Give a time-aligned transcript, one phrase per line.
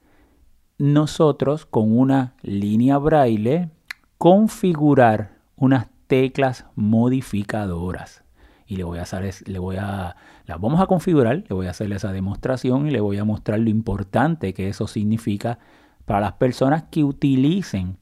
[0.78, 3.70] nosotros con una línea braille
[4.18, 8.24] configurar unas teclas modificadoras.
[8.68, 9.06] Y le voy a
[9.46, 10.16] le voy a,
[10.58, 13.70] vamos a configurar, le voy a hacer esa demostración y le voy a mostrar lo
[13.70, 15.60] importante que eso significa
[16.06, 17.98] para las personas que utilicen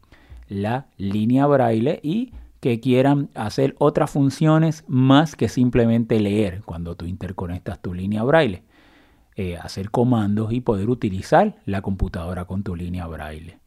[0.47, 7.06] la línea braille y que quieran hacer otras funciones más que simplemente leer cuando tú
[7.06, 8.63] interconectas tu línea braille.
[9.35, 13.57] Eh, hacer comandos y poder utilizar la computadora con tu línea braille.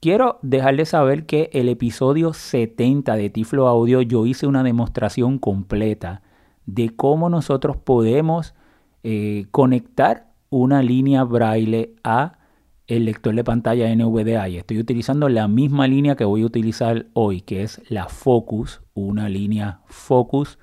[0.00, 6.22] Quiero dejarles saber que el episodio 70 de Tiflo Audio yo hice una demostración completa
[6.68, 8.54] de cómo nosotros podemos
[9.02, 12.38] eh, conectar una línea braille a
[12.86, 17.06] el lector de pantalla NVDA y estoy utilizando la misma línea que voy a utilizar
[17.14, 20.58] hoy, que es la Focus, una línea Focus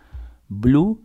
[0.47, 1.01] Blue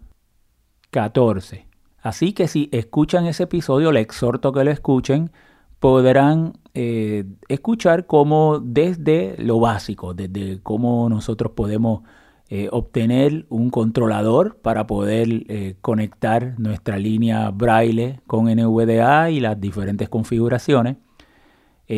[0.91, 1.67] 14.
[2.03, 5.31] Así que si escuchan ese episodio, les exhorto que lo escuchen,
[5.79, 12.03] podrán eh, escuchar cómo desde lo básico, desde cómo nosotros podemos
[12.51, 19.61] eh, obtener un controlador para poder eh, conectar nuestra línea braille con NVDA y las
[19.61, 20.97] diferentes configuraciones.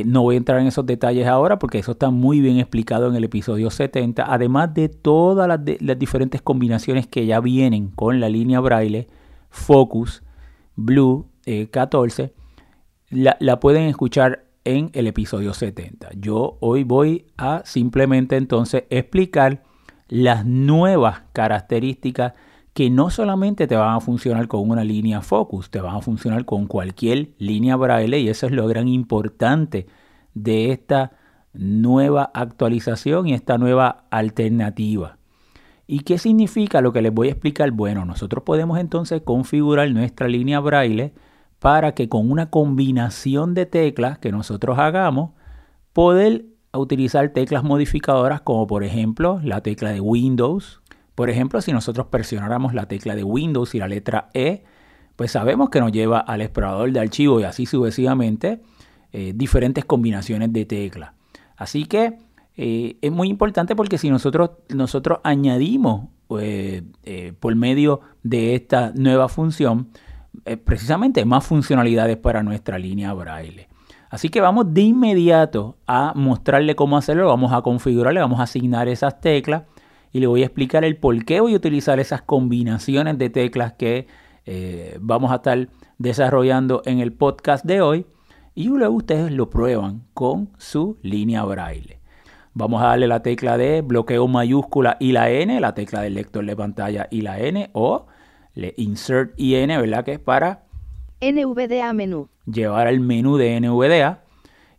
[0.05, 3.15] no voy a entrar en esos detalles ahora porque eso está muy bien explicado en
[3.15, 8.29] el episodio 70, además de todas las, las diferentes combinaciones que ya vienen con la
[8.29, 9.09] línea braille
[9.51, 10.23] Focus
[10.77, 11.29] Blue
[11.71, 12.33] 14, eh,
[13.11, 16.11] la, la pueden escuchar en el episodio 70.
[16.17, 19.63] Yo hoy voy a simplemente entonces explicar
[20.13, 22.35] las nuevas características
[22.75, 26.45] que no solamente te van a funcionar con una línea Focus, te van a funcionar
[26.45, 29.87] con cualquier línea braille y eso es lo gran importante
[30.35, 31.13] de esta
[31.55, 35.17] nueva actualización y esta nueva alternativa.
[35.87, 37.71] ¿Y qué significa lo que les voy a explicar?
[37.71, 41.15] Bueno, nosotros podemos entonces configurar nuestra línea braille
[41.59, 45.31] para que con una combinación de teclas que nosotros hagamos,
[45.95, 50.81] poder utilizar teclas modificadoras como por ejemplo la tecla de Windows.
[51.15, 54.65] Por ejemplo, si nosotros presionáramos la tecla de Windows y la letra E,
[55.17, 58.63] pues sabemos que nos lleva al explorador de archivo y así sucesivamente
[59.13, 61.13] eh, diferentes combinaciones de teclas.
[61.57, 62.19] Así que
[62.57, 66.09] eh, es muy importante porque si nosotros, nosotros añadimos
[66.41, 66.83] eh,
[67.39, 69.89] por medio de esta nueva función,
[70.65, 73.69] precisamente más funcionalidades para nuestra línea braille.
[74.11, 78.89] Así que vamos de inmediato a mostrarle cómo hacerlo, vamos a configurarle, vamos a asignar
[78.89, 79.63] esas teclas
[80.13, 83.73] y le voy a explicar el por qué voy a utilizar esas combinaciones de teclas
[83.73, 84.07] que
[85.01, 85.69] vamos a estar
[85.99, 88.07] desarrollando en el podcast de hoy
[88.55, 92.01] y luego ustedes lo prueban con su línea braille.
[92.53, 96.45] Vamos a darle la tecla de bloqueo mayúscula y la N, la tecla del lector
[96.45, 98.09] de pantalla y la N, o
[98.55, 100.05] le insert IN, ¿verdad?
[100.05, 100.65] Que es para
[101.23, 102.29] NVDA menú.
[102.47, 104.25] Llevar al menú de NVDA.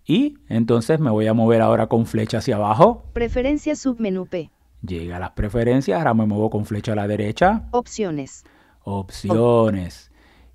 [0.05, 3.05] Y entonces me voy a mover ahora con flecha hacia abajo.
[3.13, 4.51] Preferencias submenú P.
[4.85, 7.69] Llega a las preferencias, ahora me muevo con flecha a la derecha.
[7.71, 8.43] Opciones.
[8.83, 10.11] Opciones.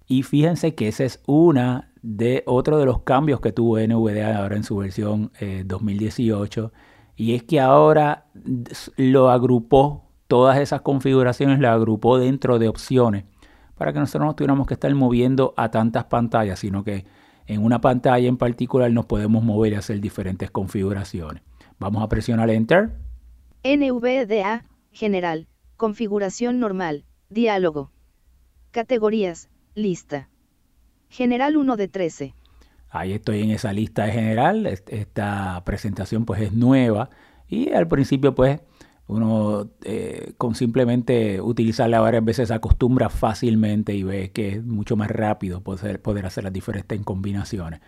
[0.07, 4.57] Y fíjense que ese es una de otro de los cambios que tuvo NVDA ahora
[4.57, 5.33] en su versión
[5.65, 6.79] 2018 eh,
[7.17, 8.27] Y es que ahora
[8.97, 13.25] lo agrupó, todas esas configuraciones las agrupó dentro de opciones,
[13.79, 17.07] para que nosotros no tuviéramos que estar moviendo a tantas pantallas, sino que
[17.47, 21.43] en una pantalla en particular nos podemos mover y hacer diferentes configuraciones.
[21.79, 22.91] Vamos a presionar Enter.
[23.65, 25.47] NVDA, General,
[25.77, 27.93] Configuración Normal, Diálogo.
[28.73, 30.29] Categorías, Lista.
[31.09, 32.35] General 1 de 13.
[32.91, 34.67] Ahí estoy en esa lista de general.
[34.67, 37.11] Esta presentación pues es nueva
[37.49, 38.61] y al principio pues
[39.09, 44.97] uno eh, con simplemente utilizarla varias veces se acostumbra fácilmente y ve que es mucho
[44.97, 47.81] más rápido poder, poder hacer las diferentes combinaciones.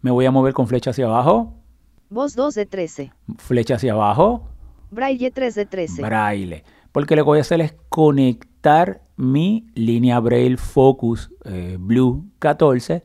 [0.00, 1.54] Me voy a mover con flecha hacia abajo.
[2.10, 3.12] Voz 2 de 13.
[3.38, 4.48] Flecha hacia abajo.
[4.90, 6.02] Braille 3 de 13.
[6.02, 6.64] Braille.
[6.90, 13.04] Porque lo que voy a hacer es conectar mi línea Braille Focus eh, Blue 14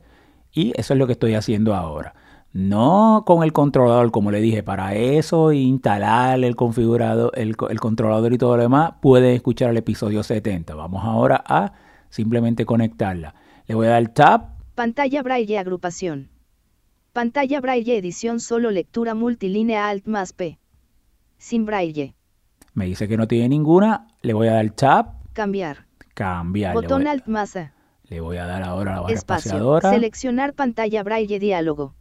[0.52, 2.14] y eso es lo que estoy haciendo ahora.
[2.52, 8.38] No con el controlador, como le dije, para eso instalar el configurador, el, controlador y
[8.38, 10.74] todo lo demás, pueden escuchar el episodio 70.
[10.74, 11.72] Vamos ahora a
[12.08, 13.36] simplemente conectarla.
[13.68, 14.48] Le voy a dar Tab.
[14.74, 16.28] Pantalla Braille agrupación.
[17.12, 20.58] Pantalla Braille edición solo lectura multilínea Alt más P.
[21.38, 22.14] Sin Braille.
[22.74, 24.08] Me dice que no tiene ninguna.
[24.22, 25.06] Le voy a dar Tab.
[25.34, 25.86] Cambiar.
[26.14, 26.74] Cambiar.
[26.74, 27.72] Botón Alt más A.
[28.08, 29.50] Le voy a dar ahora la barra Espacio.
[29.50, 29.90] espaciadora.
[29.90, 31.94] Seleccionar pantalla Braille diálogo.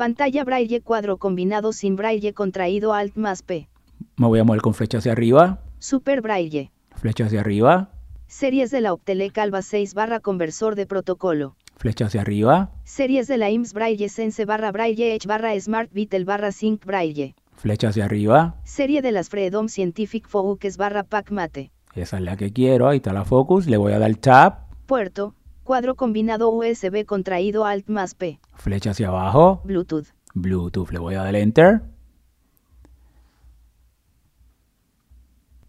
[0.00, 3.68] Pantalla Braille cuadro combinado sin Braille contraído Alt más P.
[4.16, 5.60] Me voy a mover con flecha hacia arriba.
[5.78, 6.70] Super Braille.
[6.96, 7.90] Flecha hacia arriba.
[8.26, 11.54] Series de la Optelec Alba 6 barra conversor de protocolo.
[11.76, 12.70] Flecha hacia arriba.
[12.84, 17.34] Series de la IMSS Braille Sense barra Braille Edge barra Smart Beetle barra Sync Braille.
[17.52, 18.54] Flecha hacia arriba.
[18.64, 21.72] Serie de las Freedom Scientific Focus barra PacMate.
[21.94, 22.88] Esa es la que quiero.
[22.88, 23.66] Ahí está la Focus.
[23.66, 24.60] Le voy a dar Tab.
[24.86, 25.34] Puerto.
[25.70, 28.40] Cuadro combinado USB contraído Alt más P.
[28.56, 29.60] Flecha hacia abajo.
[29.62, 30.08] Bluetooth.
[30.34, 30.90] Bluetooth.
[30.90, 31.82] Le voy a dar Enter.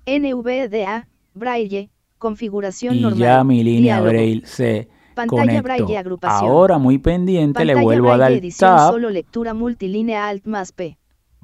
[0.08, 3.20] NVDA, Braille, configuración y normal.
[3.20, 4.10] ya mi línea diálogo.
[4.10, 5.64] Braille se Pantalla conectó.
[5.66, 6.50] Braille agrupación.
[6.50, 10.98] Ahora muy pendiente le vuelvo a dar edición Tab solo lectura multilínea Alt más P.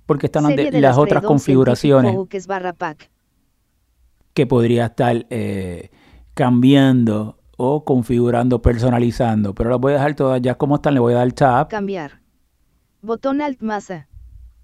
[0.07, 2.15] porque están de las las otras configuraciones
[2.47, 2.75] barra
[4.33, 5.91] que podría estar eh,
[6.33, 9.53] cambiando o configurando, personalizando.
[9.53, 10.93] Pero las voy a dejar todas ya como están.
[10.93, 11.67] Le voy a dar Tab.
[11.67, 12.21] Cambiar.
[13.01, 14.07] Botón Alt más A.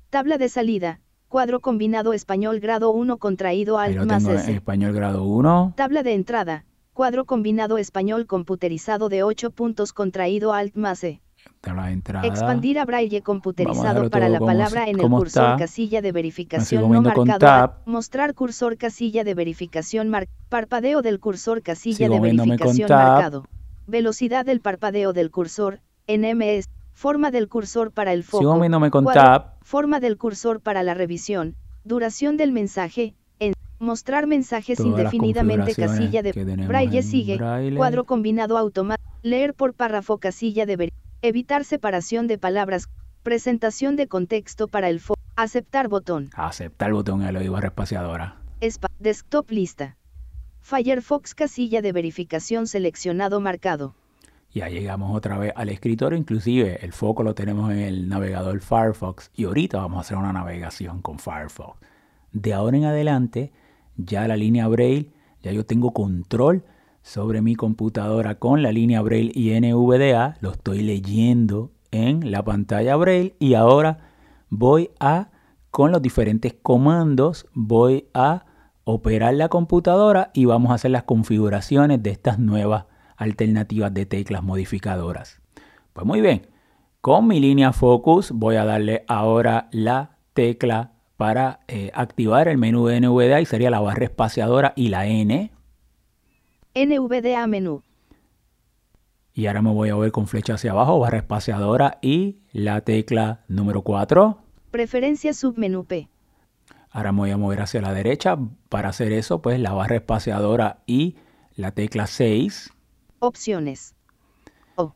[0.10, 1.02] Tabla de salida.
[1.28, 4.52] Cuadro combinado español grado 1 contraído Alt más S.
[4.54, 5.74] español grado 1.
[5.76, 6.66] Tabla de entrada.
[6.94, 11.23] Cuadro combinado español computerizado de 8 puntos contraído Alt más E.
[11.66, 12.28] Entrada.
[12.28, 15.56] Expandir a braille a computerizado para la palabra en el cursor está.
[15.58, 17.76] casilla de verificación no marcado.
[17.86, 23.46] Mostrar cursor casilla de verificación mar parpadeo del cursor casilla Sigo de verificación marcado.
[23.88, 26.68] Velocidad del parpadeo del cursor NMS.
[26.92, 28.40] Forma del cursor para el foco.
[28.40, 29.54] Sigo moviéndome con cuadro, Tab.
[29.62, 31.56] Forma del cursor para la revisión.
[31.86, 33.16] Duración del mensaje.
[33.40, 36.34] En mostrar mensajes Todas indefinidamente casilla de
[36.68, 37.38] braille sigue.
[37.38, 37.78] braille.
[37.78, 39.10] Cuadro combinado automático.
[39.22, 40.94] Leer por párrafo casilla de ver.
[41.26, 42.90] Evitar separación de palabras.
[43.24, 45.18] Presentación de contexto para el foco.
[45.38, 46.30] Aceptar botón.
[46.36, 48.42] Aceptar botón en la barra espaciadora.
[48.60, 49.96] Espa- desktop lista.
[50.60, 53.96] Firefox casilla de verificación seleccionado marcado.
[54.54, 59.32] Ya llegamos otra vez al escritorio, inclusive el foco lo tenemos en el navegador Firefox
[59.34, 61.80] y ahorita vamos a hacer una navegación con Firefox.
[62.34, 63.54] De ahora en adelante,
[63.96, 66.66] ya la línea Braille, ya yo tengo control
[67.04, 72.96] sobre mi computadora con la línea Braille y NVDA, lo estoy leyendo en la pantalla
[72.96, 74.00] Braille y ahora
[74.50, 75.30] voy a,
[75.70, 78.46] con los diferentes comandos, voy a
[78.86, 82.86] operar la computadora y vamos a hacer las configuraciones de estas nuevas
[83.18, 85.42] alternativas de teclas modificadoras.
[85.94, 86.48] Pues muy bien,
[87.02, 92.88] con mi línea Focus voy a darle ahora la tecla para eh, activar el menú
[92.88, 95.53] de NVDA y sería la barra espaciadora y la N.
[96.76, 97.84] NVDA menú.
[99.32, 103.44] Y ahora me voy a ver con flecha hacia abajo, barra espaciadora y la tecla
[103.48, 104.38] número 4.
[104.72, 106.10] Preferencias submenú P.
[106.90, 108.38] Ahora me voy a mover hacia la derecha.
[108.70, 111.16] Para hacer eso, pues la barra espaciadora y
[111.56, 112.72] la tecla 6.
[113.20, 113.96] Opciones.
[114.76, 114.96] O.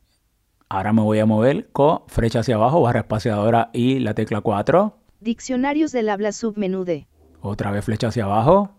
[0.68, 4.96] Ahora me voy a mover con flecha hacia abajo, barra espaciadora y la tecla 4.
[5.20, 7.06] Diccionarios del habla submenú D.
[7.40, 8.70] Otra vez flecha hacia abajo.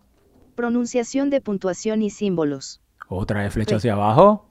[0.56, 2.82] Pronunciación de puntuación y símbolos.
[3.10, 3.76] Otra vez flecha P.
[3.78, 4.46] hacia abajo.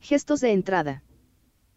[0.00, 1.02] Gestos de entrada.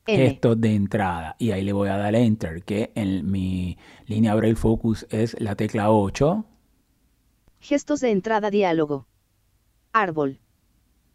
[0.06, 0.28] N.
[0.28, 1.36] Gestos de entrada.
[1.40, 5.56] Y ahí le voy a dar Enter, que en mi línea Braille Focus es la
[5.56, 6.46] tecla 8.
[7.62, 9.08] Gestos de entrada diálogo.
[9.94, 10.40] Árbol.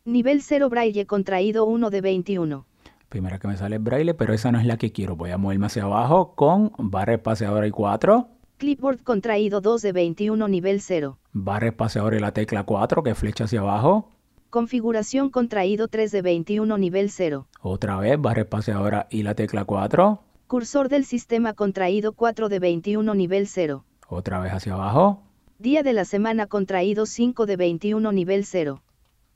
[0.07, 2.67] Nivel 0 braille contraído 1 de 21.
[3.11, 5.17] Primera que me sale Braille, pero esa no es la que quiero.
[5.17, 8.29] Voy a moverme hacia abajo con barra espaciadora y 4.
[8.57, 11.19] Clipboard contraído 2 de 21 nivel 0.
[11.33, 14.11] Barra espaciadora y la tecla 4 que es flecha hacia abajo.
[14.51, 17.47] Configuración contraído 3 de 21 nivel 0.
[17.61, 20.23] Otra vez barra espaciadora y la tecla 4.
[20.47, 23.85] Cursor del sistema contraído 4 de 21 nivel 0.
[24.09, 25.23] Otra vez hacia abajo.
[25.59, 28.81] Día de la semana contraído 5 de 21 nivel 0.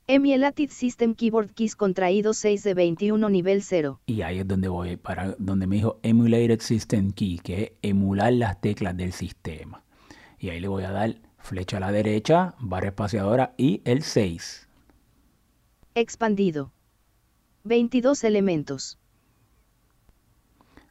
[0.07, 3.99] Emulated System Keyboard Keys contraído 6 de 21 nivel 0.
[4.07, 8.33] Y ahí es donde voy, para donde me dijo Emulated System Key, que es emular
[8.33, 9.83] las teclas del sistema.
[10.39, 14.69] Y ahí le voy a dar flecha a la derecha, barra espaciadora y el 6.
[15.95, 16.71] Expandido.
[17.65, 18.97] 22 elementos.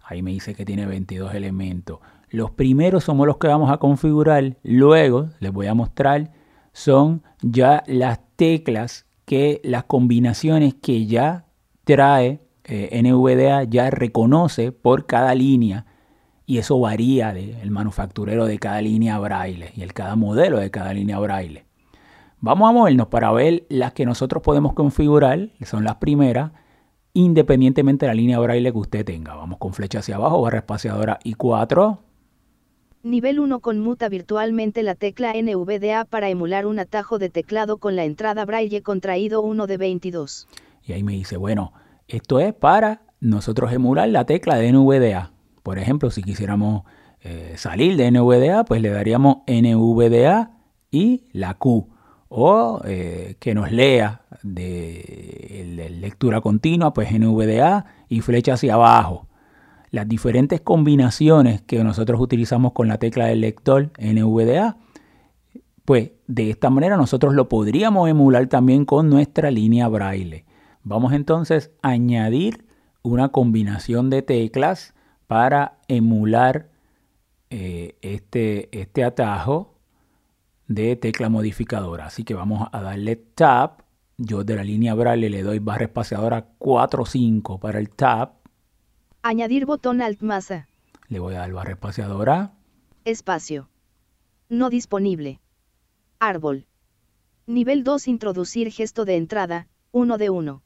[0.05, 1.99] Ahí me dice que tiene 22 elementos.
[2.31, 4.57] Los primeros somos los que vamos a configurar.
[4.63, 6.31] Luego les voy a mostrar
[6.73, 11.47] son ya las teclas que las combinaciones que ya
[11.85, 15.85] trae eh, NVDA ya reconoce por cada línea
[16.47, 20.95] y eso varía del manufacturero de cada línea braille y el cada modelo de cada
[20.95, 21.65] línea braille.
[22.45, 26.51] Vamos a movernos para ver las que nosotros podemos configurar, que son las primeras,
[27.13, 29.37] independientemente de la línea braille que usted tenga.
[29.37, 32.03] Vamos con flecha hacia abajo, barra espaciadora y 4.
[33.05, 38.03] Nivel 1 conmuta virtualmente la tecla NVDA para emular un atajo de teclado con la
[38.03, 40.49] entrada braille contraído 1 de 22.
[40.83, 41.73] Y ahí me dice, bueno,
[42.09, 45.31] esto es para nosotros emular la tecla de NVDA.
[45.63, 46.83] Por ejemplo, si quisiéramos
[47.21, 50.57] eh, salir de NVDA, pues le daríamos NVDA
[50.91, 51.92] y la Q.
[52.35, 59.29] O eh, que nos lea de, lectura continua, pues NVDA y flecha hacia abajo
[59.91, 64.79] las diferentes combinaciones que nosotros utilizamos con la tecla del lector NVDA,
[65.85, 70.47] pues de esta manera nosotros lo podríamos emular también con nuestra línea braille.
[70.83, 72.65] Vamos entonces a añadir
[73.03, 74.95] una combinación de teclas
[75.27, 76.71] para emular
[77.51, 79.72] eh, este, este atajo
[80.69, 82.07] de tecla modificadora.
[82.07, 83.83] Así que vamos a darle Tab.
[84.19, 88.43] Yo de la línea braille le doy barra espaciadora 4-5 para el Tab
[89.25, 90.67] Añadir botón Alt masa.
[91.07, 92.55] Le voy a dar barra espaciadora.
[93.05, 93.69] Espacio.
[94.49, 95.41] No disponible.
[96.19, 96.67] Árbol.
[97.47, 100.63] Nivel 2 introducir gesto de entrada, 1 de 1.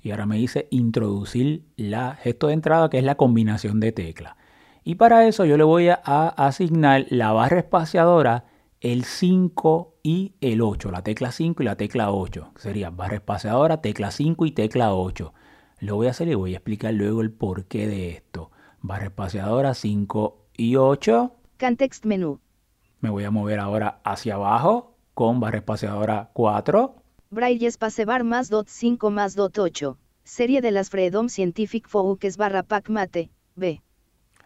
[0.00, 4.38] Y ahora me dice introducir la gesto de entrada que es la combinación de tecla.
[4.82, 8.46] Y para eso yo le voy a asignar la barra espaciadora
[8.80, 12.52] el 5 y el 8, la tecla 5 y la tecla 8.
[12.56, 15.34] Sería barra espaciadora, tecla 5 y tecla 8.
[15.80, 18.50] Lo voy a hacer y voy a explicar luego el porqué de esto.
[18.80, 21.34] Barra espaciadora 5 y 8.
[21.58, 22.40] Context menú.
[23.00, 26.94] Me voy a mover ahora hacia abajo con barra espaciadora 4.
[27.30, 29.98] Braille espacebar más dot 5 más dot 8.
[30.24, 33.30] Serie de las Freedom Scientific Focus barra pac mate.
[33.56, 33.82] B.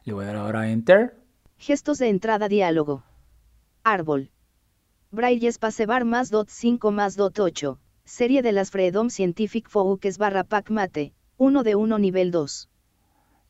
[0.02, 1.20] Le voy a dar ahora Enter.
[1.56, 3.04] Gestos de entrada diálogo.
[3.84, 4.30] Árbol.
[5.10, 7.78] Braille espacebar más dot 5 más dot 8.
[8.06, 11.12] Serie de las Freedom Scientific Focus barra pac mate.
[11.36, 12.70] 1 de 1 nivel 2.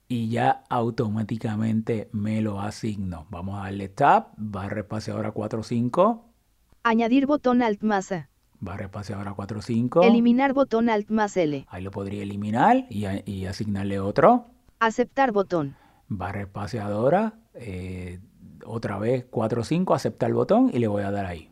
[0.09, 3.27] Y ya automáticamente me lo asigno.
[3.31, 6.25] Vamos a darle Tab, barra espaciadora 45.
[6.83, 8.29] Añadir botón Alt más A.
[8.59, 10.03] Barra espaciadora 45.
[10.03, 11.65] Eliminar botón Alt más L.
[11.69, 14.47] Ahí lo podría eliminar y, y asignarle otro.
[14.81, 15.77] Aceptar botón.
[16.09, 18.19] Barra espaciadora, eh,
[18.67, 21.51] otra vez 45, aceptar el botón y le voy a dar ahí.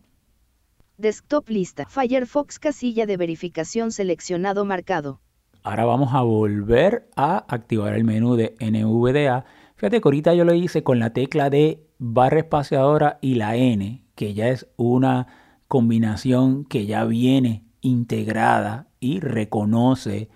[0.98, 1.86] Desktop lista.
[1.86, 5.20] Firefox casilla de verificación seleccionado marcado.
[5.64, 9.44] Ahora vamos a volver a activar el menú de NVDA.
[9.76, 14.04] Fíjate que ahorita yo lo hice con la tecla de barra espaciadora y la N,
[14.14, 15.26] que ya es una
[15.68, 20.28] combinación que ya viene integrada y reconoce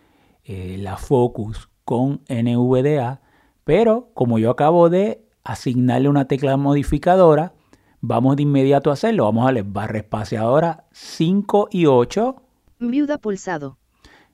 [0.44, 3.20] eh, la focus con NVDA.
[3.64, 7.54] Pero como yo acabo de asignarle una tecla modificadora,
[8.00, 9.24] vamos de inmediato a hacerlo.
[9.24, 12.36] Vamos a darle barra espaciadora 5 y 8.
[12.80, 13.78] Viuda pulsado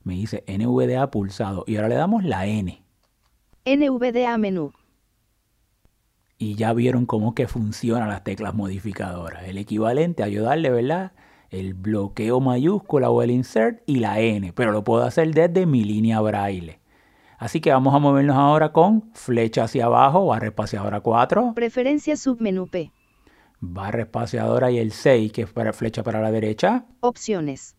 [0.05, 2.83] me dice NVDA pulsado y ahora le damos la N.
[3.65, 4.73] NVDA menú.
[6.39, 9.45] Y ya vieron cómo que funcionan las teclas modificadoras.
[9.45, 11.13] El equivalente a ayudarle, ¿verdad?
[11.51, 15.85] El bloqueo mayúscula o el insert y la N, pero lo puedo hacer desde mi
[15.85, 16.81] línea braille.
[17.43, 21.55] Así que vamos a movernos ahora con flecha hacia abajo, barra espaciadora 4.
[21.57, 22.93] Preferencias submenú P.
[23.59, 26.85] Barra espaciadora y el 6, que es para flecha para la derecha.
[27.01, 27.75] Opciones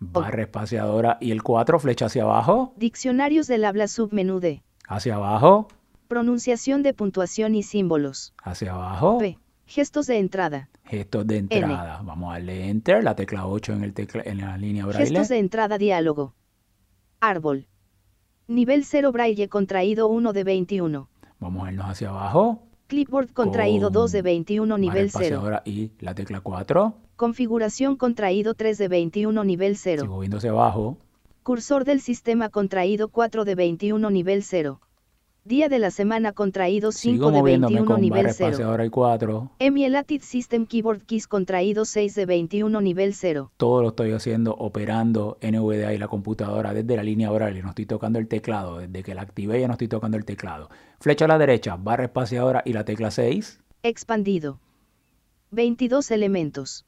[0.00, 2.74] barra espaciadora y el 4 flecha hacia abajo.
[2.76, 4.64] Diccionarios del habla submenú D.
[4.88, 5.68] Hacia abajo.
[6.08, 8.34] Pronunciación de puntuación y símbolos.
[8.42, 9.18] Hacia abajo.
[9.18, 9.38] P.
[9.66, 10.70] Gestos de entrada.
[10.84, 12.00] Gestos de entrada.
[12.02, 15.06] Vamos a darle Enter, la tecla 8 en, el tecla, en la línea braille.
[15.06, 16.34] Gestos de entrada diálogo.
[17.20, 17.68] Árbol.
[18.50, 21.06] Nivel 0 braille contraído 1 de 21.
[21.38, 22.62] Vamos a irnos hacia abajo.
[22.86, 25.22] Clipboard contraído Con 2 de 21 barra nivel 0.
[25.22, 26.94] espaciadora y la tecla 4.
[27.16, 30.00] Configuración contraído 3 de 21 nivel 0.
[30.00, 30.96] Sigo viendo hacia abajo.
[31.42, 34.80] Cursor del sistema contraído 4 de 21 nivel 0.
[35.48, 38.48] Día de la semana contraído 5 Sigo de moviéndome 21 con nivel barra 0.
[38.50, 39.50] espaciadora y 4.
[39.60, 43.50] Emielated System Keyboard Keys contraído 6 de 21 nivel 0.
[43.56, 47.62] Todo lo estoy haciendo operando NVDA y la computadora desde la línea horaria.
[47.62, 48.76] No estoy tocando el teclado.
[48.76, 50.68] Desde que la activé ya no estoy tocando el teclado.
[51.00, 53.58] Flecha a la derecha, barra espaciadora y la tecla 6.
[53.82, 54.60] Expandido.
[55.52, 56.84] 22 elementos.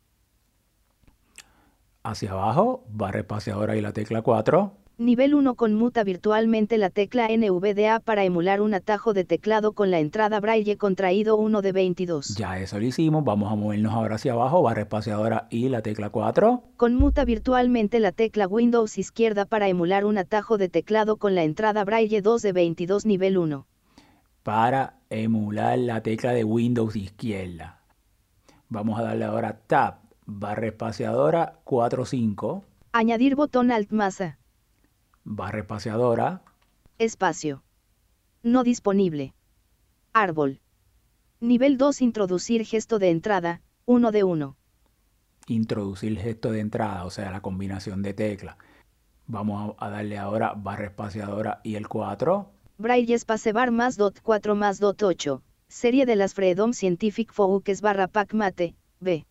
[2.02, 4.79] Hacia abajo, barra espaciadora y la tecla 4.
[5.00, 9.98] Nivel 1 conmuta virtualmente la tecla NVDA para emular un atajo de teclado con la
[9.98, 12.36] entrada Braille contraído 1 de 22.
[12.36, 13.24] Ya eso lo hicimos.
[13.24, 16.64] Vamos a movernos ahora hacia abajo, barra espaciadora y la tecla 4.
[16.76, 21.82] Conmuta virtualmente la tecla Windows izquierda para emular un atajo de teclado con la entrada
[21.82, 23.66] Braille 2 de 22 nivel 1.
[24.42, 27.80] Para emular la tecla de Windows izquierda.
[28.68, 34.20] Vamos a darle ahora Tab, barra espaciadora 45, Añadir botón Alt más
[35.24, 35.30] A.
[35.30, 36.42] barra espaciadora,
[36.98, 37.62] Espacio.
[38.42, 39.34] No disponible.
[40.12, 40.60] Árbol.
[41.40, 44.56] Nivel 2 Introducir gesto de entrada, 1 de 1.
[45.48, 48.56] introducir gesto de entrada, o sea, la combinación de teclas.
[49.26, 52.50] Vamos a darle ahora barra espaciadora y el 4.
[52.78, 55.42] Braille Spacebar más dot 4 más dot 8.
[55.68, 59.26] Serie de las Freedom Scientific Focus barra Pac Mate, B.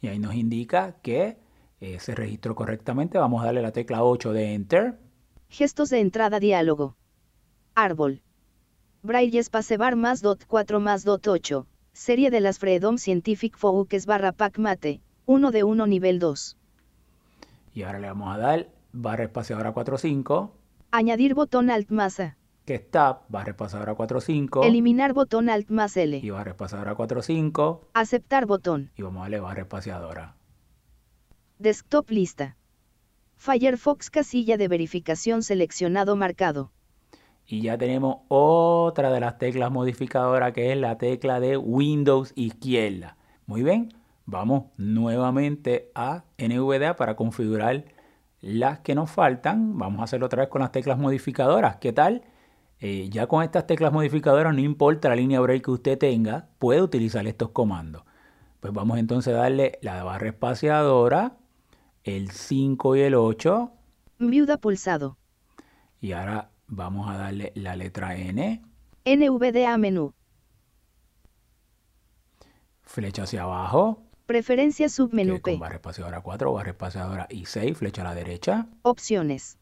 [0.00, 1.38] Y ahí nos indica que
[1.80, 3.18] eh, se registró correctamente.
[3.18, 4.98] Vamos a darle la tecla 8 de Enter.
[5.56, 6.96] Gestos de entrada diálogo.
[7.76, 8.22] Árbol.
[9.04, 11.64] Braille Spacebar más dot 4 más dot 8.
[11.92, 16.56] Serie de las Freedom Scientific Focus barra Pac Mate, 1 de 1 nivel 2.
[17.72, 20.50] Y ahora le vamos a dar barra espaciadora 45,
[20.90, 22.36] Añadir botón Alt más A.
[22.64, 26.16] que es Tab, barra espaciadora 45, Eliminar botón Alt más L.
[26.16, 28.90] y barra espaciadora 45, Aceptar botón.
[28.96, 30.34] y vamos a darle barra espaciadora.
[31.60, 32.56] Desktop lista.
[33.36, 36.70] Firefox casilla de verificación seleccionado marcado.
[37.46, 43.16] Y ya tenemos otra de las teclas modificadoras que es la tecla de Windows izquierda.
[43.46, 43.92] Muy bien,
[44.24, 47.84] vamos nuevamente a NVDA para configurar
[48.40, 49.78] las que nos faltan.
[49.78, 51.76] Vamos a hacerlo otra vez con las teclas modificadoras.
[51.76, 52.22] ¿Qué tal?
[52.80, 56.82] Eh, ya con estas teclas modificadoras, no importa la línea break que usted tenga, puede
[56.82, 58.04] utilizar estos comandos.
[58.60, 61.36] Pues vamos entonces a darle la barra espaciadora,
[62.04, 63.72] el 5 y el 8.
[64.18, 65.16] Viuda pulsado.
[66.00, 68.62] Y ahora vamos a darle la letra N,
[69.04, 70.14] NVDA menú.
[72.82, 75.58] flecha hacia abajo, Preferencias submenú es con P.
[75.58, 78.68] barra espaciadora 4, barra espaciadora y 6, flecha a la derecha.
[78.82, 79.58] Opciones.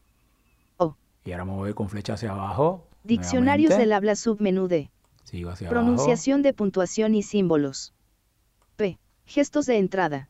[0.77, 0.95] O.
[1.25, 2.87] Y ahora me voy con flecha hacia abajo.
[3.03, 3.83] Diccionarios nuevamente.
[3.83, 4.89] del habla submenú D.
[5.23, 7.93] Sigo hacia Pronunciación de puntuación y símbolos.
[8.77, 8.99] P.
[9.25, 10.29] Gestos de entrada.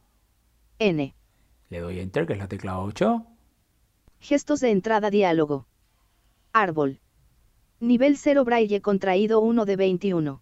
[0.79, 1.13] N.
[1.73, 3.25] Le doy Enter, que es la tecla 8.
[4.19, 5.65] Gestos de entrada diálogo.
[6.51, 6.99] Árbol.
[7.79, 10.41] Nivel 0 Braille contraído 1 de 21.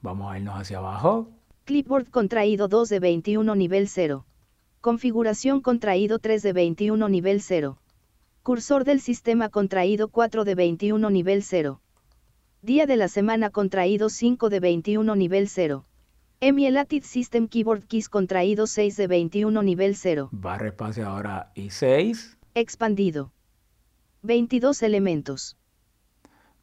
[0.00, 1.28] Vamos a irnos hacia abajo.
[1.66, 4.24] Clipboard contraído 2 de 21 nivel 0.
[4.80, 7.76] Configuración contraído 3 de 21 nivel 0.
[8.42, 11.82] Cursor del sistema contraído 4 de 21 nivel 0.
[12.62, 15.84] Día de la semana contraído 5 de 21 nivel 0.
[16.44, 20.28] Emielated System Keyboard Keys contraído 6 de 21 nivel 0.
[20.32, 22.36] Barra espaciadora y 6.
[22.54, 23.32] Expandido.
[24.22, 25.56] 22 elementos.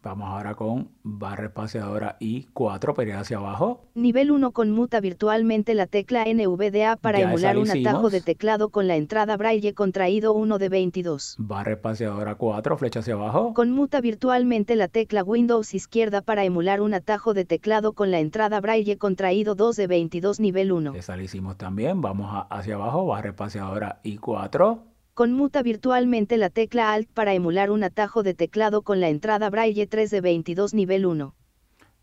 [0.01, 3.81] Vamos ahora con barra espaciadora y 4, pero hacia abajo.
[3.95, 8.69] Nivel 1 conmuta virtualmente la tecla NVDA para Ya emular la un atajo de teclado
[8.69, 11.35] con la entrada Braille contraído 1 de 22.
[11.37, 13.53] Barra espaciadora 4, flecha hacia abajo.
[13.53, 18.61] Conmuta virtualmente la tecla Windows izquierda para emular un atajo de teclado con la entrada
[18.61, 20.93] Braille contraído 2 de 22 nivel 1.
[20.95, 21.99] Esa la hicimos también.
[21.99, 24.85] Vamos a- hacia abajo, barra espaciadora y 4.
[25.19, 29.85] Conmuta virtualmente la tecla Alt para emular un atajo de teclado con la entrada Braille
[29.85, 31.35] 3 de 22 nivel 1.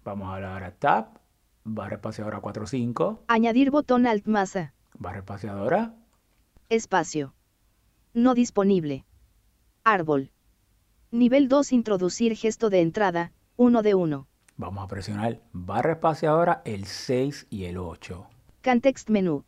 [0.05, 1.19] Vamos a dar a Tab,
[1.65, 3.23] barra espaciadora 4, 5.
[3.29, 4.75] Añadir botón Alt más A.
[4.99, 5.95] Barra espaciadora.
[6.69, 7.33] Espacio.
[8.13, 9.07] No disponible.
[9.83, 10.31] Árbol.
[11.11, 14.27] Nivel 2 Introducir gesto de entrada, 1 de 1.
[14.59, 18.29] Vamos a presionar barra espaciadora, el 6 y el 8.
[18.63, 19.47] Context menú.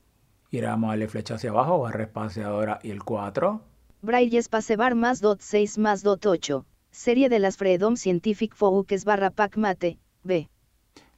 [0.51, 3.61] Y ahora vamos a darle flecha hacia abajo, barra espaciadora y el 4.
[4.01, 6.65] Braille Spacebar más dot 6 más dot 8.
[6.91, 10.49] Serie de las Freedom Scientific Focus barra Pac Mate, B.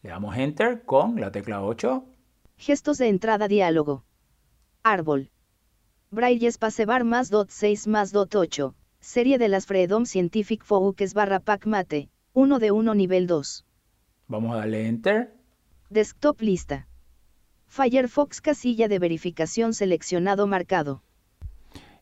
[0.03, 2.05] Le damos Enter con la tecla 8.
[2.57, 4.03] Gestos de entrada diálogo.
[4.83, 5.31] Árbol.
[6.11, 8.75] Braille Spacebar más dot 6 más dot 8.
[8.99, 13.65] Serie de las Freedom Scientific Focus barra Pac Mate, 1 de 1 nivel 2.
[14.27, 15.37] Vamos a darle Enter.
[15.89, 16.89] Desktop lista.
[17.71, 21.05] Firefox casilla de verificación seleccionado marcado.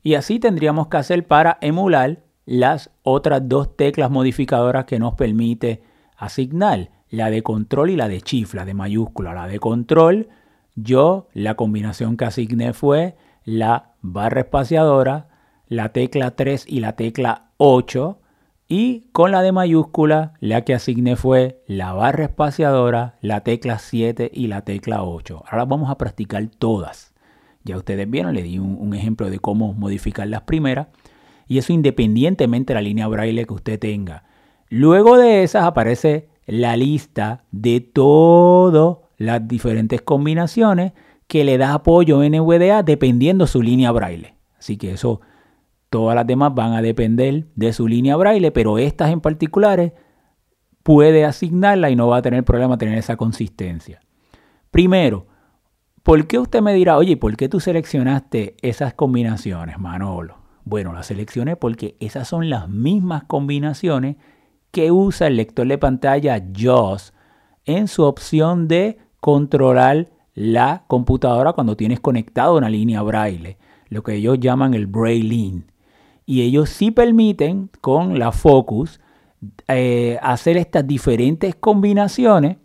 [0.03, 5.83] Y así tendríamos que hacer para emular las otras dos teclas modificadoras que nos permite
[6.17, 9.35] asignar, la de control y la de chifla, de mayúscula.
[9.35, 10.31] La de control,
[10.75, 15.29] yo la combinación que asigné fue la barra espaciadora,
[15.67, 18.19] la tecla 3 y la tecla 8.
[18.71, 24.31] Y con la de mayúscula, la que asigné fue la barra espaciadora, la tecla 7
[24.33, 25.43] y la tecla 8.
[25.49, 27.15] Ahora vamos a practicar todas.
[27.65, 30.89] Ya ustedes vieron, le di un, ejemplo de cómo modificar las primeras.
[31.47, 34.25] Y eso independientemente de la línea braille que usted tenga.
[34.69, 40.93] Luego de esas aparece la lista de todas las diferentes combinaciones
[41.27, 44.35] que le da apoyo NVDA dependiendo su línea braille.
[44.59, 45.23] Así que eso
[45.91, 49.93] Todas las demás van a depender de su línea braille, pero estas en particulares
[50.83, 54.01] puede asignarla y no va a tener problema tener esa consistencia.
[54.71, 55.27] Primero,
[56.03, 60.37] ¿por qué usted me dirá, oye, ¿por qué tú seleccionaste esas combinaciones, Manolo?
[60.65, 64.17] Bueno, las seleccioné porque esas son las mismas combinaciones
[64.71, 67.15] que usa el lector de pantalla JAWS
[67.65, 73.57] en su opción de controlar la computadora cuando tienes conectado una línea braille,
[73.89, 75.65] lo que ellos llaman el braille
[76.29, 79.01] y ellos sí permiten con la Focus
[79.67, 82.59] eh, hacer estas diferentes combinaciones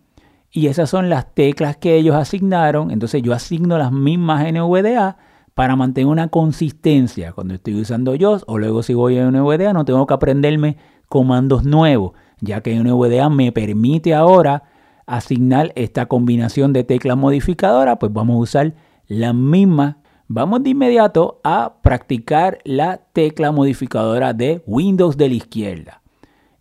[0.52, 2.92] y esas son las teclas que ellos asignaron.
[2.92, 5.16] Entonces yo asigno las mismas NVDA
[5.54, 9.86] para mantener una consistencia cuando estoy usando yo o luego si voy a NVDA no
[9.86, 10.76] tengo que aprenderme
[11.08, 14.64] comandos nuevos, ya que NVDA me permite ahora
[15.06, 18.74] asignar esta combinación de teclas modificadoras, pues vamos a usar
[19.08, 19.96] las mismas
[20.28, 26.02] Vamos de inmediato a practicar la tecla modificadora de Windows de la izquierda.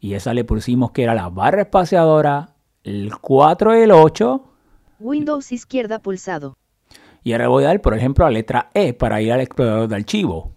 [0.01, 4.45] Y esa le pusimos que era la barra espaciadora, el 4 y el 8.
[4.99, 6.57] Windows izquierda pulsado.
[7.23, 9.95] Y ahora voy a dar, por ejemplo, la letra E para ir al explorador de
[9.95, 10.53] archivo.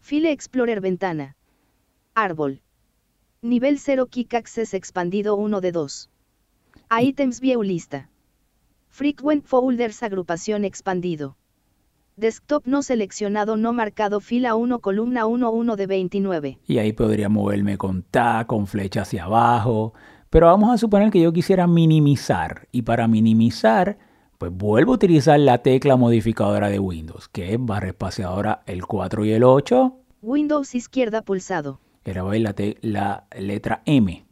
[0.00, 1.34] File Explorer ventana.
[2.14, 2.62] Árbol.
[3.42, 6.10] Nivel 0 Kick Access expandido 1 de 2.
[7.00, 8.08] Items View lista.
[8.96, 11.36] Frequent Folders agrupación expandido.
[12.16, 16.58] Desktop no seleccionado no marcado fila 1 columna 1 1 de 29.
[16.66, 19.92] Y ahí podría moverme con tab, con flecha hacia abajo.
[20.30, 22.68] Pero vamos a suponer que yo quisiera minimizar.
[22.72, 23.98] Y para minimizar,
[24.38, 29.26] pues vuelvo a utilizar la tecla modificadora de Windows, que es barra espaciadora el 4
[29.26, 29.94] y el 8.
[30.22, 31.80] Windows izquierda pulsado.
[32.06, 34.24] Era la, la letra M.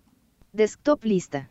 [0.54, 1.50] Desktop lista.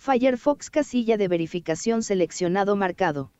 [0.00, 3.32] Firefox casilla de verificación seleccionado marcado.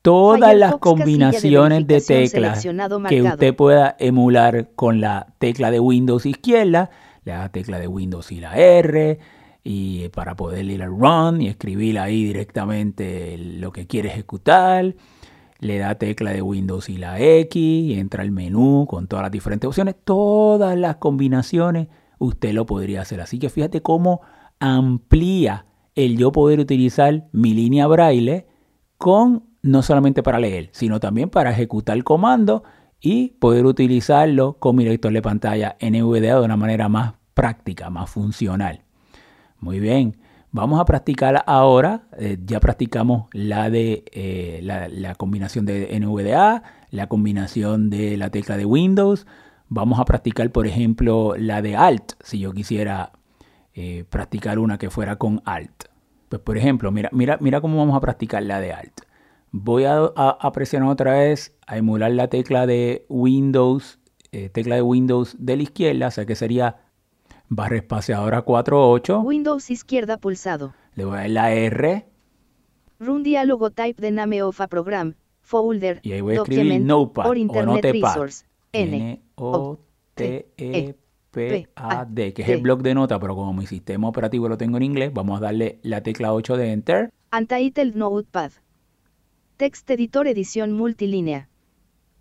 [0.00, 2.66] Todas las combinaciones de, teclas
[3.10, 6.88] que usted pueda emular con la tecla de Windows izquierda,
[7.24, 9.18] la tecla de Windows y la R,
[9.62, 14.94] y para poder ir al run y escribir ahí directamente lo que quiere ejecutar.
[15.58, 19.32] Le da tecla de Windows y la X y entra al menú con todas las
[19.32, 19.94] diferentes opciones.
[20.04, 23.20] Todas las combinaciones usted lo podría hacer.
[23.20, 24.22] Así que fíjate cómo
[24.58, 25.66] amplía
[25.98, 28.46] el yo poder utilizar mi línea braille
[28.98, 32.62] con no solamente para leer, sino también para ejecutar el comando
[33.00, 38.08] y poder utilizarlo con mi lector de pantalla NVDA de una manera más práctica, más
[38.10, 38.82] funcional.
[39.58, 40.16] Muy bien,
[40.52, 47.08] vamos a practicar ahora, eh, ya practicamos la de eh, la, combinación de NVDA, la
[47.08, 49.26] combinación de la tecla de Windows,
[49.68, 53.17] vamos a practicar por ejemplo la de Alt, si yo quisiera
[53.80, 55.84] eh, practicar una que fuera con Alt.
[56.28, 59.02] Pues por ejemplo, mira, mira, mira cómo vamos a practicar la de Alt.
[59.52, 60.10] Voy a,
[60.52, 64.00] presionar otra vez, a emular la tecla de Windows,
[64.32, 66.78] eh, tecla de Windows de la izquierda, o sea que sería
[67.48, 69.20] barra espaciadora 48.
[69.20, 70.74] Windows izquierda pulsado.
[70.96, 72.04] Le voy a dar la R.
[72.98, 77.30] Run diálogo type de name of a program, folder, y ahí voy a escribir Notepad
[77.30, 78.28] o Notepad.
[78.72, 79.78] N, O,
[80.14, 80.96] T, E,
[81.30, 84.82] PAD, que es el bloc de nota, pero como mi sistema operativo lo tengo en
[84.82, 87.10] inglés, vamos a darle la tecla 8 de Enter.
[87.36, 88.52] Untitled Notepad.
[89.56, 91.48] Text Editor Edición Multilínea.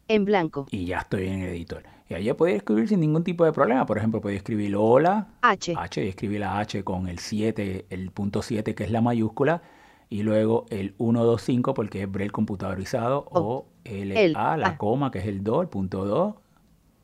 [0.07, 0.67] En blanco.
[0.71, 1.83] Y ya estoy en el editor.
[2.09, 3.85] Y ahí ya escribir sin ningún tipo de problema.
[3.85, 5.27] Por ejemplo, puede escribir hola.
[5.41, 5.73] H.
[5.77, 9.61] H y escribir la H con el 7, el punto 7 que es la mayúscula.
[10.09, 13.27] Y luego el 125 porque es braille computadorizado.
[13.29, 16.35] O, L, A, la coma que es el 2, el punto 2.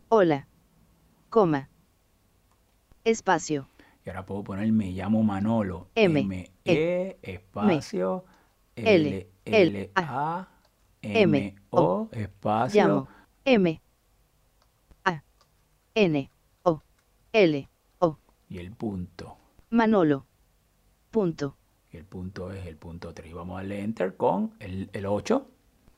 [0.09, 0.47] Hola.
[1.29, 1.69] Coma
[3.03, 3.67] espacio.
[4.05, 5.89] Y ahora puedo poner me llamo Manolo.
[5.95, 8.25] M, M E, espacio,
[8.75, 10.47] L, L, A,
[11.01, 12.83] M, O, espacio.
[12.83, 13.07] Llamo,
[13.45, 13.81] M,
[15.05, 15.23] A,
[15.95, 16.31] N,
[16.63, 16.81] O,
[17.31, 18.17] L, O.
[18.49, 19.37] Y el punto.
[19.69, 20.25] Manolo.
[21.09, 21.57] Punto.
[21.91, 23.33] Y el punto es el punto 3.
[23.33, 25.47] Vamos a darle enter con el, el 8.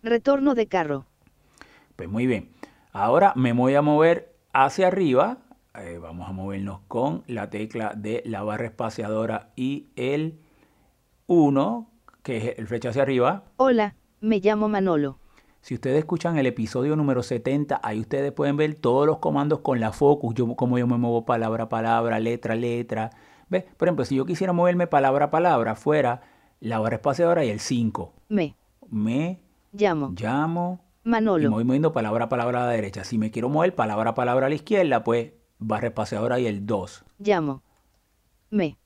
[0.03, 1.05] Retorno de carro.
[1.95, 2.49] Pues muy bien.
[2.91, 5.39] Ahora me voy a mover hacia arriba.
[5.77, 10.39] Eh, vamos a movernos con la tecla de la barra espaciadora y el
[11.27, 11.89] 1,
[12.23, 13.43] que es el flecha hacia arriba.
[13.57, 15.17] Hola, me llamo Manolo.
[15.61, 19.79] Si ustedes escuchan el episodio número 70, ahí ustedes pueden ver todos los comandos con
[19.79, 23.09] la focus, yo, cómo yo me muevo palabra a palabra, letra a letra.
[23.49, 23.65] ¿Ves?
[23.75, 26.21] Por ejemplo, si yo quisiera moverme palabra a palabra, fuera
[26.59, 28.13] la barra espaciadora y el 5.
[28.29, 28.55] Me
[28.89, 29.39] Me
[29.73, 31.49] llamo llamo y Manolo.
[31.49, 33.03] me voy moviendo palabra a palabra a la derecha.
[33.03, 36.65] Si me quiero mover palabra a palabra a la izquierda, pues barra espaciadora y el
[36.65, 37.05] 2.
[37.19, 37.63] Llamo.
[38.49, 38.77] Me.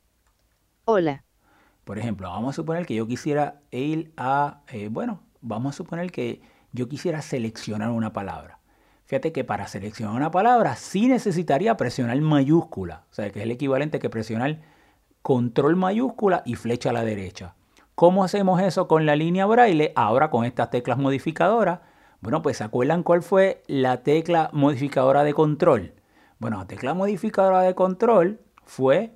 [0.86, 1.24] Hola.
[1.84, 6.12] Por ejemplo, vamos a suponer que yo quisiera ir a, eh, bueno, vamos a suponer
[6.12, 8.60] que yo quisiera seleccionar una palabra.
[9.06, 13.52] Fíjate que para seleccionar una palabra sí necesitaría presionar mayúscula, o sea, que es el
[13.52, 14.62] equivalente que presionar
[15.24, 17.56] control mayúscula y flecha a la derecha.
[17.96, 19.92] ¿Cómo hacemos eso con la línea braille?
[19.96, 21.80] Ahora con estas teclas modificadoras.
[22.22, 25.94] Bueno, pues ¿se acuerdan cuál fue la tecla modificadora de control?
[26.40, 29.12] Bueno, la tecla modificadora de control fue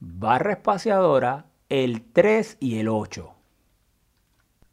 [0.00, 3.32] barra espaciadora, el 3 y el 8.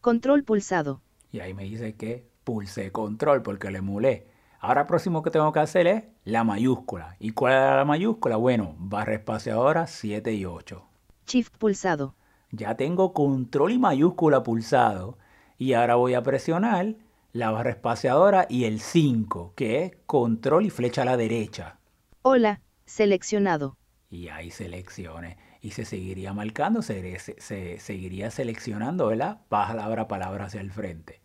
[0.02, 1.02] Control pulsado.
[1.32, 4.26] Y ahí me dice que pulsé control porque le emulé.
[4.60, 7.16] Ahora lo próximo que tengo que hacer es la mayúscula.
[7.20, 8.38] ¿Y cuál era la mayúscula?
[8.38, 10.84] Bueno, barra espaciadora 7 y 8.
[11.28, 12.16] Shift pulsado.
[12.50, 15.20] Ya tengo control y mayúscula pulsado.
[15.60, 16.96] Y ahora voy a presionar
[17.34, 21.78] la barra espaciadora y el 5, que es control y flecha a la derecha.
[22.26, 23.78] Hola, seleccionado.
[24.10, 25.38] Y ahí seleccione.
[25.62, 29.42] Y se seguiría marcando, se, se- se seguiría seleccionando, ¿verdad?
[29.50, 31.22] Palabra a palabra hacia el frente.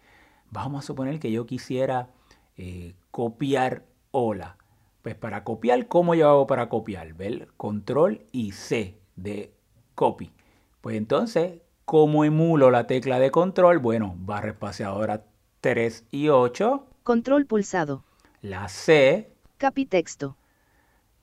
[0.50, 2.10] Vamos a suponer que yo quisiera
[2.56, 4.56] eh, copiar hola.
[5.02, 7.14] Pues para copiar, ¿cómo yo hago para copiar?
[7.14, 7.48] ¿Ver?
[7.56, 9.52] Control y C de
[9.94, 10.32] copy.
[10.80, 13.78] Pues entonces, ¿cómo emulo la tecla de control?
[13.78, 15.24] Bueno, barra espaciadora
[15.60, 16.86] 3 y 8.
[17.04, 18.04] Control pulsado.
[18.42, 20.36] La C Capitexto.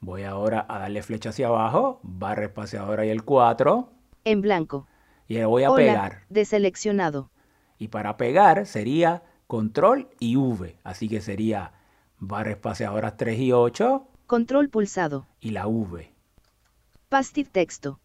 [0.06, 3.90] Voy ahora a darle flecha hacia abajo, barra espaciadora y el 4,
[4.24, 4.86] En blanco.
[5.28, 6.22] y le voy a Hola, pegar.
[6.30, 7.32] deseleccionado.
[7.80, 11.72] Y para pegar sería control y V, así que sería
[12.20, 15.26] barra espaciadora 3 y 8 Control pulsado.
[15.40, 16.14] y la V.
[17.10, 18.00] Pastir texto.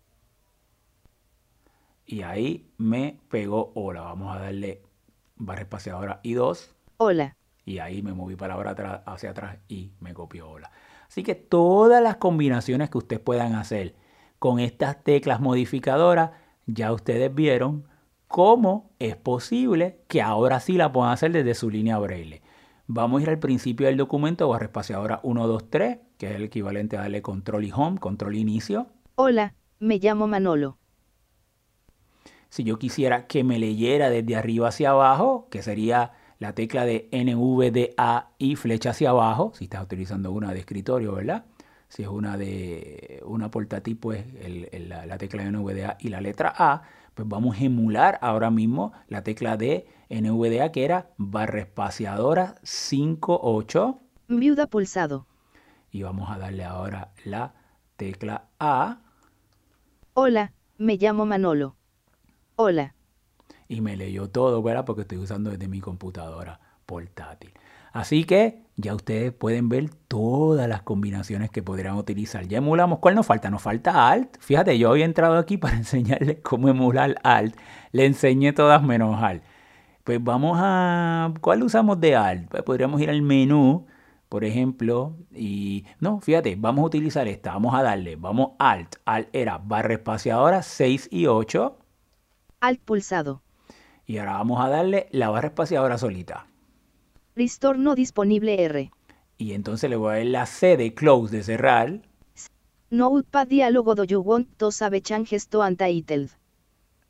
[2.06, 4.00] Y ahí me pegó hola.
[4.02, 4.80] Vamos a darle
[5.36, 7.36] barra espaciadora y 2 Hola.
[7.66, 10.70] y ahí me moví palabra hacia atrás y me copió hola.
[11.10, 13.96] Así que todas las combinaciones que ustedes puedan hacer
[14.38, 16.30] con estas teclas modificadoras,
[16.66, 17.82] ya ustedes vieron
[18.28, 22.42] cómo es posible que ahora sí la puedan hacer desde su línea braille.
[22.86, 26.44] Vamos a ir al principio del documento, barra espaciadora 1, 2, 3, que es el
[26.44, 28.86] equivalente a darle control y home, control inicio.
[29.16, 30.78] Hola, me llamo Manolo.
[32.50, 37.08] Si yo quisiera que me leyera desde arriba hacia abajo, que sería la tecla de
[37.12, 41.44] NVDA y flecha hacia abajo, si estás utilizando una de escritorio, ¿verdad?
[41.88, 46.08] Si es una de una portátil, pues el- el- la, la tecla de NVDA y
[46.08, 46.82] la letra A,
[47.14, 54.00] pues vamos a emular ahora mismo la tecla de NVDA que era barra espaciadora 58
[54.28, 55.26] Viuda pulsado.
[55.92, 57.52] y vamos a darle ahora la
[57.96, 59.00] tecla A
[60.14, 61.76] Hola, me llamo Manolo.
[62.56, 62.94] Hola.
[63.70, 64.84] Y me leyó todo, ¿verdad?
[64.84, 67.52] Porque estoy usando desde mi computadora portátil.
[67.92, 72.46] Así que ya ustedes pueden ver todas las combinaciones que podrían utilizar.
[72.48, 72.98] Ya emulamos.
[72.98, 73.48] ¿Cuál nos falta?
[73.48, 74.38] Nos falta Alt.
[74.40, 77.56] Fíjate, yo había entrado aquí para enseñarles cómo emular Alt.
[77.92, 79.44] Le enseñé todas menos Alt.
[80.02, 81.32] Pues vamos a...
[81.40, 82.48] ¿Cuál usamos de Alt?
[82.50, 83.86] Pues podríamos ir al menú,
[84.28, 85.84] por ejemplo, y...
[86.00, 87.52] No, fíjate, vamos a utilizar esta.
[87.52, 88.96] Vamos a darle, vamos Alt.
[89.04, 91.78] Alt era barra espaciadora 6 y 8.
[92.60, 93.42] Alt pulsado.
[94.10, 96.48] Y ahora vamos a darle la barra espaciadora solita.
[97.36, 98.90] Restore no disponible R.
[99.38, 102.02] Y entonces le voy a dar la C de close, de cerrar.
[102.90, 106.30] Notepad diálogo do you want to save changes to untitled.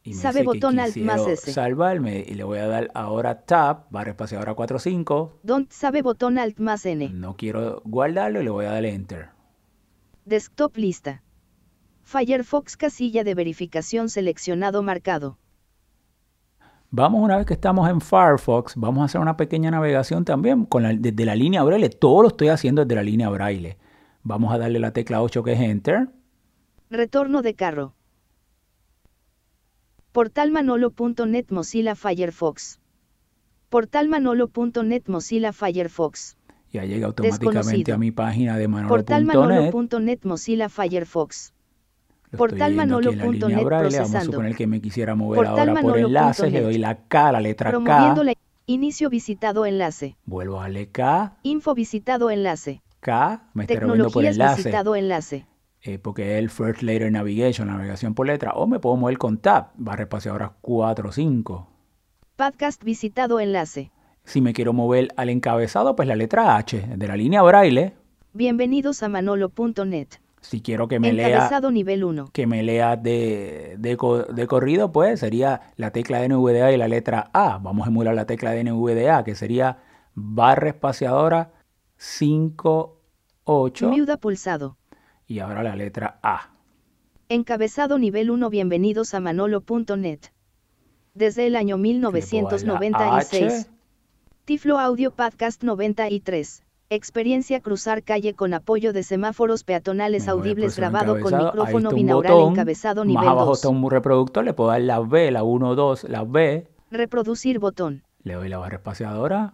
[0.03, 1.51] Y me Sabe botón Alt más S.
[1.51, 2.23] salvarme.
[2.29, 5.39] Y le voy a dar ahora Tab, barra espaciadora 45.
[5.43, 7.09] Don't save botón Alt más N.
[7.09, 9.31] No quiero guardarlo y le voy a dar Enter.
[10.27, 11.23] Desktop lista.
[12.03, 15.39] Firefox casilla de verificación seleccionado marcado.
[16.93, 20.83] Vamos una vez que estamos en Firefox, vamos a hacer una pequeña navegación también con
[20.83, 21.89] la- desde la línea Braille.
[21.89, 23.79] Todo lo estoy haciendo desde la línea Braille.
[24.25, 26.09] Vamos a darle la tecla 8 que es Enter.
[26.91, 27.95] Retorno de carro.
[30.13, 32.81] Portalmanolo.net Mozilla Firefox.
[33.69, 36.37] Portalmanolo.net Mozilla Firefox.
[36.73, 38.97] Ya llega automáticamente a mi página de manolo.net.
[39.07, 41.53] Portalmanolo.net Mozilla Firefox.
[42.33, 43.85] Lo Portal estoy yendo aquí en la línea Manolo.net braille.
[43.85, 44.33] Vamos a procesando.
[44.33, 46.53] suponer que me quisiera mover Portal ahora por enlaces.
[46.53, 48.15] Le doy la K, la letra K.
[48.67, 50.17] inicio visitado enlace.
[50.27, 52.83] Vuelvo a darle K, Info visitado enlace.
[53.01, 53.49] K.
[53.55, 54.57] Me está moviendo por enlace.
[54.63, 55.47] visitado enlace.
[55.83, 58.53] eh, porque es el First Later Navigation, la navegación por letra.
[58.53, 61.69] O me puedo mover con Tab, barra espaciadora 4 o 5.
[62.37, 63.91] Podcast visitado enlace.
[64.25, 67.95] Si me quiero mover al encabezado, pues la letra H de la línea braille.
[68.35, 70.09] Bienvenidos a manolo.net.
[70.41, 72.31] Si quiero que me lea Encabezado nivel 1.
[72.33, 73.97] que me lea de, de,
[74.33, 77.59] de corrido, pues sería la tecla NVDA y la letra A.
[77.59, 79.79] Vamos a emular la tecla de NVDA, que sería
[80.15, 81.53] barra espaciadora
[81.99, 83.01] 5,
[83.45, 84.77] 8 Miuda pulsado.
[85.27, 86.51] y ahora la letra A.
[87.29, 90.21] Encabezado nivel 1 Bienvenidos a manolo.net.
[91.15, 93.53] Desde el año Le puedo dar la 1996.
[93.53, 93.71] H,
[94.47, 96.63] Tiflo Audio Podcast 93.
[96.93, 102.51] Experiencia cruzar calle con apoyo de semáforos peatonales audibles próximo grabado con micrófono binaural botón.
[102.51, 103.59] encabezado Más nivel abajo 2.
[103.59, 106.67] está un reproductor, le puedo dar la B, la 1, 2, la B.
[106.91, 108.03] Reproducir botón.
[108.25, 109.53] Le doy la barra espaciadora.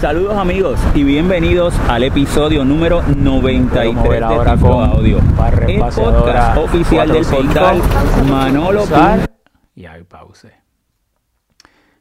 [0.00, 5.66] Saludos amigos y bienvenidos al episodio número 93 mover de ahora Tiflo con Audio, barra
[5.66, 7.54] el podcast oficial del 45.
[7.54, 7.82] portal
[8.28, 8.80] Manolo.
[8.80, 9.30] Pausar.
[9.76, 10.50] Y ahí pause.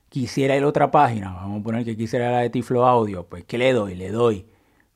[0.10, 3.46] Quisiera ir a otra página, vamos a poner que quisiera la de Tiflo Audio, pues
[3.46, 3.94] ¿qué le doy?
[3.94, 4.48] Le doy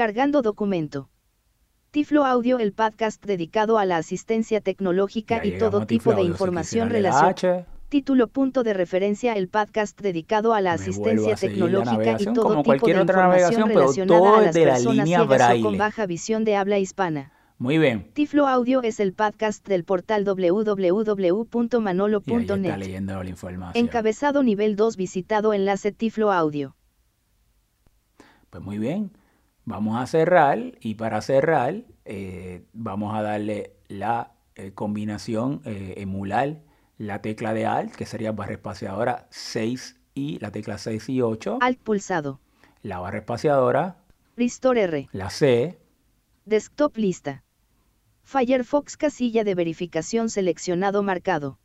[0.00, 1.10] Cargando documento.
[1.90, 6.88] Tiflo Audio, el podcast dedicado a la asistencia tecnológica Ya y todo tipo de información
[6.88, 7.66] la relacionada.
[7.90, 12.24] Título punto de referencia el podcast dedicado a la me asistencia a la tecnológica y
[12.24, 16.44] todo tipo de información relacionada a las la personas línea ciegas o con baja visión
[16.44, 17.34] de habla hispana.
[17.58, 18.10] Muy bien.
[18.14, 21.44] Tiflo Audio es el podcast del portal www.manolo.net.
[23.04, 23.72] la.
[23.74, 26.74] Encabezado nivel 2 visitado enlace Tiflo Audio.
[28.48, 29.12] Pues muy bien,
[29.70, 36.60] vamos a cerrar y para cerrar eh, vamos a darle la eh, combinación eh, emular
[36.98, 41.58] la tecla de Alt, que sería barra espaciadora 6 y la tecla 6 y 8,
[41.62, 42.40] Alt pulsado.
[42.82, 43.96] la barra espaciadora,
[44.36, 45.08] Restore R.
[45.12, 45.78] la C,
[46.44, 47.44] Desktop lista.
[48.22, 51.58] Firefox casilla de verificación seleccionado marcado.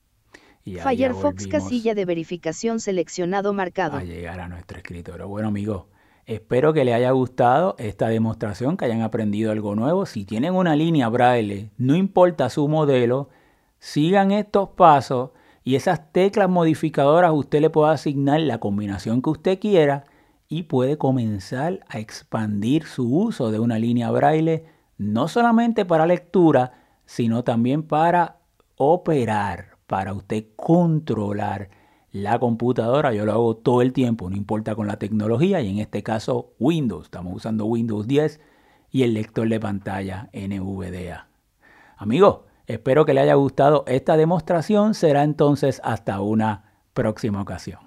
[0.63, 3.97] y Firefox casilla de verificación seleccionado marcado.
[3.97, 5.27] a llegar a nuestro escritorio.
[5.27, 5.85] Bueno amigos,
[6.25, 10.05] espero que les haya gustado esta demostración, que hayan aprendido algo nuevo.
[10.05, 13.29] Si tienen una línea braille, no importa su modelo,
[13.79, 15.31] sigan estos pasos
[15.63, 20.05] y esas teclas modificadoras usted le puede asignar la combinación que usted quiera
[20.47, 24.65] y puede comenzar a expandir su uso de una línea braille,
[24.97, 26.73] no solamente para lectura,
[27.05, 28.37] sino también para
[28.77, 31.69] operar, para usted controlar
[32.15, 33.13] la computadora.
[33.13, 36.53] Yo lo hago todo el tiempo, no importa con la tecnología y en este caso
[36.59, 37.07] Windows.
[37.07, 38.39] Estamos usando Windows 10
[38.89, 41.27] y el lector de pantalla NVDA.
[41.97, 44.93] Amigos, espero que les haya gustado esta demostración.
[44.93, 47.84] Será entonces hasta una próxima ocasión.